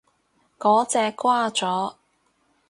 [0.57, 1.93] 嗰隻掛咗